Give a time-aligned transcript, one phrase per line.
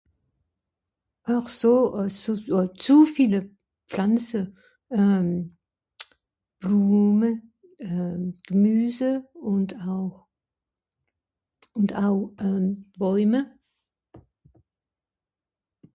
[1.35, 2.21] àchso àss
[2.57, 3.39] euh zu viele
[3.89, 4.41] pflanze
[4.99, 5.29] euhm
[6.59, 7.31] blume
[7.87, 9.11] euh gemüse
[9.51, 10.09] ùnd euh
[11.79, 12.65] ùnd aw euh
[12.99, 13.41] bäume